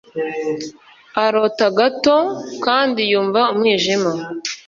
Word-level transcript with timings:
arota 1.23 1.67
gato, 1.77 2.17
kandi 2.65 2.99
yumva 3.11 3.41
umwijima 3.53 4.11